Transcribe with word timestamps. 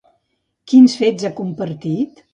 Quins 0.73 0.97
fets 1.03 1.29
ha 1.29 1.33
compartit? 1.41 2.29